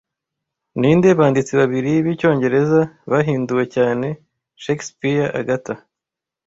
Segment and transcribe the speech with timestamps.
[0.79, 4.07] Ninde banditsi babiri b'icyongereza bahinduwe cyane
[4.63, 5.73] Shakespeare- Agatha